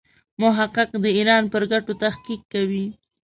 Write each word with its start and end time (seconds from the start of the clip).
محقق 0.41 0.89
د 1.03 1.05
ایران 1.17 1.43
پر 1.53 1.63
ګټو 1.71 1.93
تحقیق 2.03 2.41
کوي. 2.53 2.85